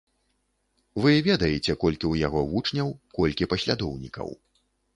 [1.03, 4.27] Вы ведаеце, колькі ў яго вучняў, колькі паслядоўнікаў.